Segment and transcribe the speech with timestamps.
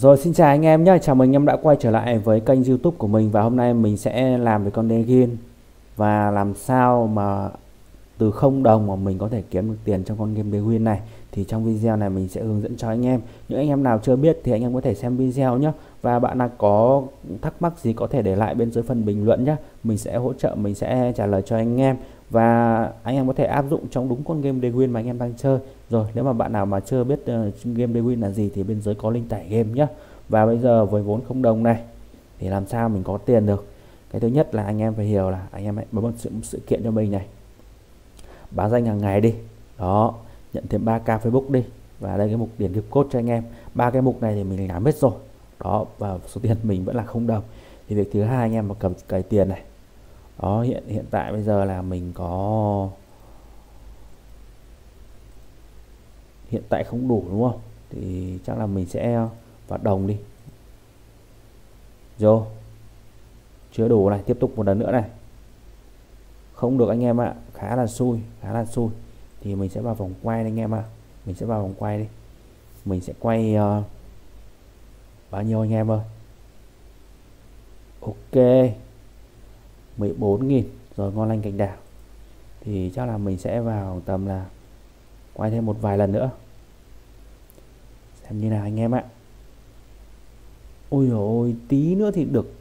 [0.00, 2.40] Rồi xin chào anh em nhé, chào mừng anh em đã quay trở lại với
[2.40, 5.36] kênh youtube của mình Và hôm nay mình sẽ làm về con Negin
[5.96, 7.48] Và làm sao mà
[8.18, 11.00] từ không đồng mà mình có thể kiếm được tiền trong con game Negin này.
[11.32, 13.20] Thì trong video này mình sẽ hướng dẫn cho anh em.
[13.48, 15.72] Những anh em nào chưa biết thì anh em có thể xem video nhé.
[16.02, 17.02] Và bạn nào có
[17.42, 19.56] thắc mắc gì có thể để lại bên dưới phần bình luận nhé.
[19.84, 21.96] Mình sẽ hỗ trợ, mình sẽ trả lời cho anh em.
[22.30, 25.18] Và anh em có thể áp dụng trong đúng con game Negin mà anh em
[25.18, 25.58] đang chơi
[25.90, 28.80] rồi nếu mà bạn nào mà chưa biết uh, game Dewin là gì thì bên
[28.80, 29.86] dưới có link tải game nhé
[30.28, 31.82] và bây giờ với vốn không đồng này
[32.38, 33.66] thì làm sao mình có tiền được?
[34.10, 36.30] Cái thứ nhất là anh em phải hiểu là anh em hãy bấm một sự,
[36.42, 37.26] sự kiện cho mình này.
[38.50, 39.34] Báo danh hàng ngày đi.
[39.78, 40.14] Đó
[40.52, 41.64] nhận thêm 3k Facebook đi.
[42.00, 43.42] Và đây cái mục điển gift code cho anh em.
[43.74, 45.12] Ba cái mục này thì mình làm hết rồi.
[45.64, 47.42] Đó và số tiền mình vẫn là không đồng.
[47.88, 49.62] Thì việc thứ hai anh em mà cầm cái tiền này.
[50.42, 52.88] Đó hiện hiện tại bây giờ là mình có
[56.48, 57.60] hiện tại không đủ đúng không?
[57.90, 59.26] Thì chắc là mình sẽ
[59.68, 60.16] vào đồng đi.
[62.18, 62.46] Vô
[63.72, 65.04] chưa đủ này tiếp tục một lần nữa này.
[66.52, 68.88] Không được anh em ạ khá là xui khá là xui.
[69.40, 70.84] Thì mình sẽ vào vòng quay anh em ạ.
[71.26, 72.06] Mình sẽ vào vòng quay đi.
[72.84, 73.84] Mình sẽ quay uh,
[75.30, 76.00] bao nhiêu anh em ơi?
[78.00, 78.34] Ok.
[79.98, 80.62] 14.000
[80.96, 81.76] rồi ngon lành cảnh đảo
[82.60, 84.46] thì chắc là mình sẽ vào tầm là
[85.38, 86.30] quay thêm một vài lần nữa.
[88.22, 89.04] Xem như nào anh em ạ.
[90.90, 92.54] Ôi ôi, tí nữa thì được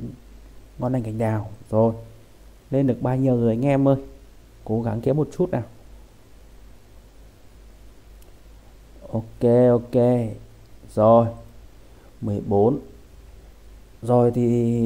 [0.80, 1.50] ngon lành cành đào.
[1.70, 1.94] Rồi,
[2.72, 3.96] lên được bao nhiêu rồi anh em ơi?
[4.66, 5.64] Cố gắng kéo một chút nào.
[9.12, 10.04] Ok ok.
[10.94, 11.28] Rồi
[12.22, 12.80] 14
[14.02, 14.44] rồi thì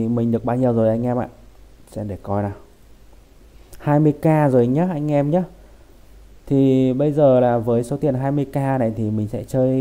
[0.08, 1.28] mình được bao nhiêu rồi anh em ạ?
[1.92, 2.54] Xem để coi nào.
[3.84, 5.44] 20k rồi nhá anh em nhé
[6.52, 9.76] thì bây giờ là với số tiền 20k này thì mình sẽ chơi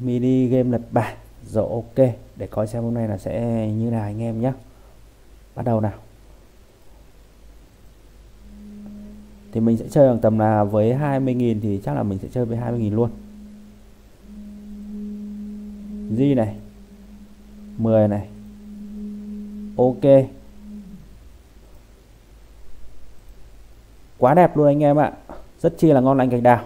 [0.00, 1.14] mini game lật bài
[1.46, 4.52] rồi ok, để coi xem hôm nay là sẽ như nào anh em nhé
[5.54, 5.92] bắt đầu nào.
[9.52, 12.44] Thì mình sẽ chơi bằng tầm là với 20.000 thì chắc là mình sẽ chơi
[12.44, 13.10] với 20.000 luôn.
[16.16, 16.56] Di này.
[17.78, 18.28] 10 này.
[19.76, 20.28] Ok.
[24.18, 25.12] Quá đẹp luôn anh em ạ
[25.60, 26.64] rất chi là ngon lành gạch đào.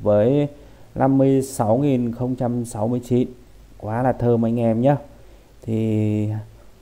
[0.00, 0.48] Với
[0.94, 3.26] 56.069
[3.78, 4.96] quá là thơm anh em nhé
[5.62, 6.28] thì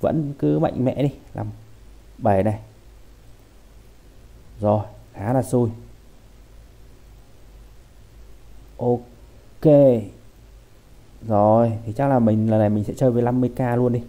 [0.01, 1.11] vẫn cứ mạnh mẽ đi.
[1.35, 1.47] Làm
[2.19, 2.59] 7 này.
[4.61, 4.81] Rồi,
[5.13, 5.71] khá là xui.
[8.79, 9.01] Ok.
[11.29, 14.03] Rồi, thì chắc là mình, lần này mình sẽ chơi với 50k luôn đi.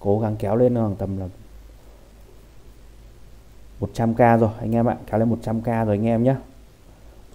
[0.00, 1.28] Cố gắng kéo lên khoảng tầm là
[3.80, 4.96] 100k rồi, anh em ạ.
[5.10, 6.34] Kéo lên 100k rồi anh em nhé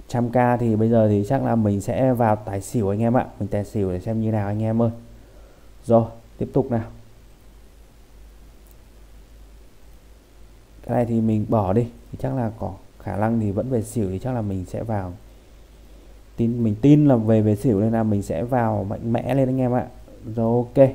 [0.09, 3.25] 100k thì bây giờ thì chắc là mình sẽ vào tài xỉu anh em ạ.
[3.39, 4.89] Mình tài xỉu để xem như nào anh em ơi.
[5.85, 6.05] Rồi,
[6.37, 6.85] tiếp tục nào.
[10.85, 11.87] Cái này thì mình bỏ đi.
[12.11, 14.83] Thì chắc là có khả năng thì vẫn về xỉu thì chắc là mình sẽ
[14.83, 15.13] vào.
[16.37, 19.49] Tin, mình tin là về về xỉu nên là mình sẽ vào mạnh mẽ lên
[19.49, 19.87] anh em ạ.
[20.35, 20.89] Rồi, ok.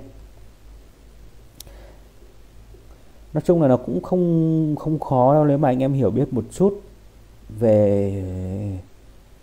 [3.33, 5.45] Nói chung là nó cũng không không khó đâu.
[5.45, 6.81] Nếu mà anh em hiểu biết một chút
[7.49, 8.23] về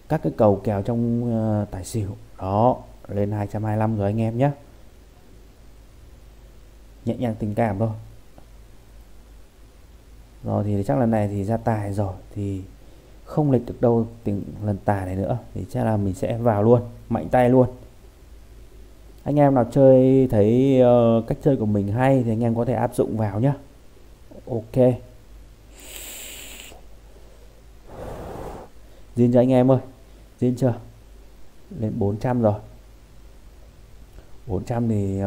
[0.10, 1.24] các cái cầu kèo trong
[1.62, 2.10] uh, tài xỉu.
[2.38, 2.78] Đó
[3.08, 4.52] lên 225 rồi anh em nhé.
[7.06, 7.90] Nhẹ nhàng tình cảm thôi.
[10.44, 12.62] Rồi thì chắc lần này thì ra tài rồi thì
[13.26, 16.64] không lệch được đâu tình lần tài này nữa thì chắc là mình sẽ vào
[16.64, 17.68] luôn mạnh tay luôn.
[19.24, 22.66] Anh em nào chơi thấy uh, cách chơi của mình hay thì anh em có
[22.66, 23.54] thể áp dụng vào nhé.
[24.48, 24.76] Ok.
[29.16, 29.80] Zin cho anh em ơi.
[30.40, 30.74] Zin chưa?
[31.80, 32.60] Lên 400 rồi.
[34.48, 35.26] 400 thì uh,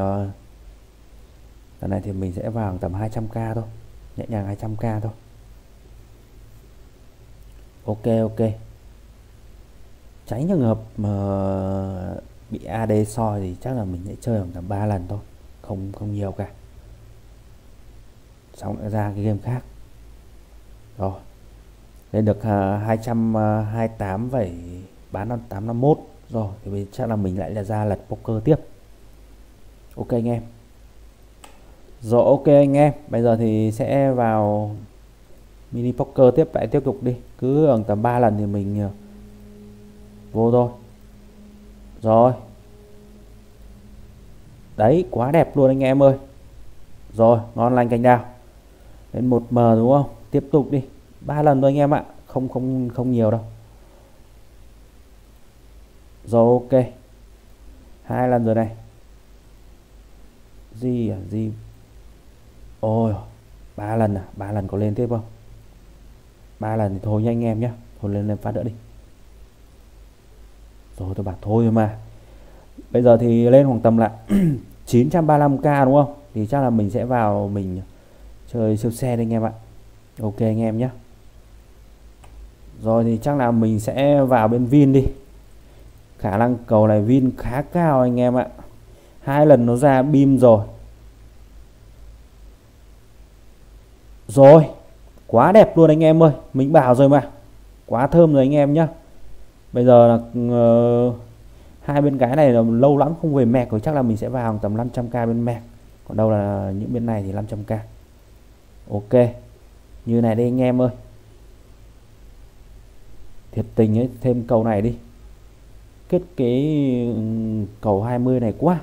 [1.80, 3.64] lần này thì mình sẽ vào tầm 200k thôi.
[4.16, 5.12] Nhẹ nhàng 200k thôi.
[7.84, 8.50] Ok ok.
[10.26, 11.10] Tránh trường hợp mà
[12.50, 15.18] bị AD soi thì chắc là mình sẽ chơi khoảng tầm 3 lần thôi.
[15.62, 16.48] Không không nhiều cả.
[18.54, 19.62] Xong lại ra cái game khác.
[20.98, 21.20] Rồi.
[22.12, 24.30] Lên được ờ, uh, 228
[25.12, 25.98] vậy bán 851
[26.30, 28.56] rồi, thì mình chắc là mình lại là ra lật poker tiếp.
[29.96, 30.42] Ok anh em.
[32.00, 32.92] Rồi, ok anh em.
[33.08, 34.70] Bây giờ thì sẽ vào
[35.72, 36.48] mini poker tiếp.
[36.54, 37.16] Lại tiếp tục đi.
[37.38, 38.90] Cứ ở tầm 3 lần thì mình ờ,
[40.32, 40.68] vô thôi.
[42.02, 42.32] Rồi.
[44.76, 46.14] Đấy, quá đẹp luôn anh em ơi.
[47.12, 48.24] Rồi, ngon lành cành đào.
[49.12, 50.06] Đến 1m đúng không?
[50.30, 50.82] Tiếp tục đi.
[51.20, 52.04] Ba lần thôi anh em ạ.
[52.26, 53.40] Không không không nhiều đâu
[56.30, 56.84] rồi, ok.
[58.04, 58.68] Hai lần rồi này.
[60.74, 61.52] Gì à gì?
[62.80, 63.14] Ôi,
[63.76, 64.24] ba lần à?
[64.36, 65.22] Ba lần có lên tiếp không?
[66.58, 67.70] Ba lần thì thôi nha anh em nhé
[68.00, 68.72] thôi lên lên phát nữa đi.
[70.98, 71.98] Rồi tôi bảo thôi mà.
[72.90, 74.12] Bây giờ thì lên khoảng tầm là
[74.86, 76.14] 935k đúng không?
[76.34, 77.80] Thì chắc là mình sẽ vào mình
[78.52, 79.52] chơi siêu xe đây anh em ạ.
[80.20, 80.88] Ok anh em nhé
[82.82, 85.06] rồi thì chắc là mình sẽ vào bên Vin đi
[86.18, 88.46] khả năng cầu này Vin khá cao anh em ạ.
[89.22, 90.64] Hai lần nó ra bim rồi.
[94.28, 94.64] Rồi
[95.26, 96.32] quá đẹp luôn anh em ơi.
[96.54, 97.28] Mình bảo rồi mà.
[97.86, 98.88] Quá thơm rồi anh em nhá.
[99.72, 100.14] Bây giờ là
[100.54, 101.14] uh,
[101.82, 103.80] hai bên cái này là lâu lắm không về mẹc rồi.
[103.80, 105.62] Chắc là mình sẽ vào tầm 500k bên mẹc.
[106.08, 107.78] Còn đâu là những bên này thì 500k
[108.90, 109.28] ok
[110.06, 110.90] như này đây anh em ơi.
[113.52, 114.94] Thiệt tình ấy thêm cầu này đi
[116.08, 116.62] kết cái
[117.16, 117.22] ừ,
[117.80, 118.80] cầu 20 này quá.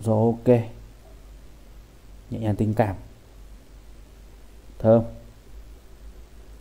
[0.00, 0.56] Rồi, ok.
[2.30, 2.96] Nhẹ nhàng tình cảm.
[4.78, 5.02] Thơm.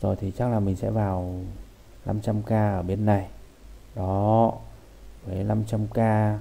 [0.01, 1.39] Rồi thì chắc là mình sẽ vào
[2.05, 3.27] 500k ở bên này.
[3.95, 4.53] Đó.
[5.25, 6.37] Với 500k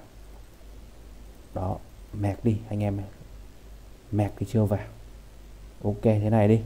[1.55, 1.79] đó.
[2.12, 3.00] Mẹt đi, anh em
[4.11, 4.87] mẹt thì chưa vào.
[5.85, 6.61] Ok, thế này đi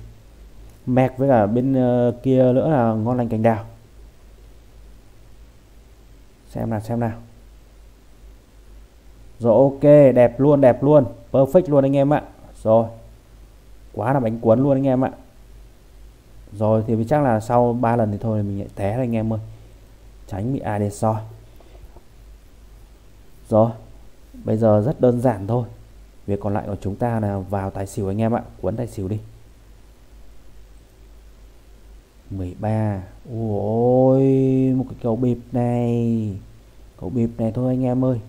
[0.86, 3.64] mẹc với cả bên uh, kia nữa là ngon lành cành đào.
[6.50, 7.18] Xem nào xem nào.
[9.38, 9.82] Rồi ok
[10.14, 11.04] đẹp luôn đẹp luôn.
[11.32, 12.22] Perfect luôn anh em ạ.
[12.62, 12.86] Rồi
[13.92, 15.10] quá là bánh cuốn luôn anh em ạ.
[16.52, 19.40] Rồi thì chắc là sau 3 lần thì thôi mình lại té anh em ơi.
[20.26, 21.20] Tránh bị ai để soi.
[23.48, 23.70] Rồi
[24.44, 25.66] bây giờ rất đơn giản thôi.
[26.26, 28.42] Việc còn lại của chúng ta là vào tài xỉu anh em ạ.
[28.60, 29.18] Cuốn tài xỉu đi.
[32.30, 34.22] 13 ôi
[34.76, 36.30] một cái cầu bịp này.
[37.00, 38.20] Cầu bịp này thôi anh em ơi.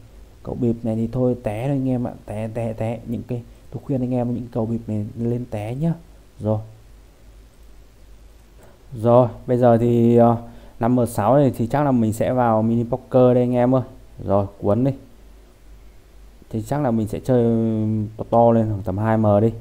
[0.43, 2.13] Cầu bịp này thì thôi té thôi anh em ạ.
[2.25, 2.99] Té té té.
[3.07, 5.93] Những cái tôi khuyên anh em những cầu bịp này lên té nhá.
[6.39, 6.59] Rồi.
[8.93, 10.39] Rồi bây giờ thì ờ, uh,
[10.79, 13.83] 5m6 này thì chắc là mình sẽ vào mini poker đây anh em ơi.
[14.25, 14.91] Rồi cuốn đi.
[16.49, 17.85] Thì chắc là mình sẽ chơi ừ,
[18.17, 19.53] to to lên khoảng tầm 2m đi.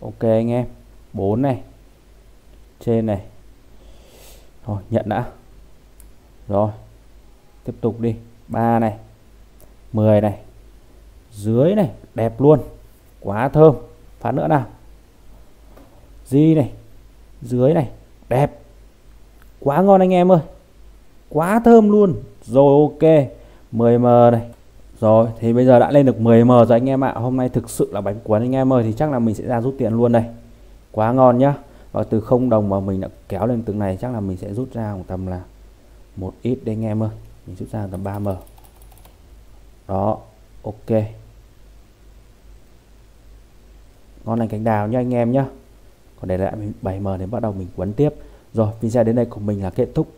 [0.00, 0.66] Ok anh em.
[1.12, 1.60] 4 này.
[2.80, 3.20] Trên này
[4.66, 5.24] rồi nhận đã.
[6.48, 6.70] Rồi,
[7.64, 8.14] tiếp tục đi.
[8.48, 8.94] 3 này
[9.92, 10.38] 10 này,
[11.32, 12.60] dưới này, đẹp luôn.
[13.20, 13.74] Quá thơm.
[14.20, 14.64] Phát nữa nào.
[16.26, 16.70] Di này,
[17.42, 17.88] dưới này,
[18.28, 18.58] đẹp.
[19.60, 20.40] Quá ngon anh em ơi.
[21.28, 22.14] Quá thơm luôn.
[22.42, 23.28] Rồi, ok.
[23.72, 24.42] 10m này.
[25.00, 27.12] Rồi, thì bây giờ đã lên được 10m rồi anh em ạ.
[27.16, 29.44] Hôm nay thực sự là bánh cuốn anh em ơi, thì chắc là mình sẽ
[29.44, 30.24] ra rút tiền luôn đây.
[30.92, 31.54] Quá ngon nhá
[31.94, 34.54] và từ không đồng mà mình đã kéo lên từng này, chắc là mình sẽ
[34.54, 35.40] rút ra khoảng tầm là
[36.16, 37.10] một ít đây anh em ơi.
[37.46, 38.36] Mình rút ra tầm 3m
[39.88, 40.18] đó,
[40.62, 40.90] ok.
[44.24, 45.46] Ngon lành cánh đào nha anh em nhá.
[46.20, 48.14] Còn để lại 7m để bắt đầu mình quấn tiếp.
[48.52, 50.08] Rồi video đến đây của mình là kết thúc.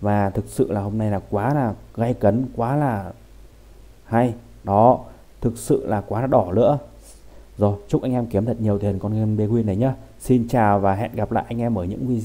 [0.00, 3.12] Và thực sự là hôm nay là quá là gay cấn, quá là
[4.04, 4.34] hay.
[4.64, 5.04] Đó,
[5.40, 6.78] thực sự là quá là đỏ nữa
[7.58, 9.94] rồi, chúc anh em kiếm thật nhiều tiền con game bê này nhá.
[10.18, 12.20] Xin chào và hẹn gặp lại anh em ở những video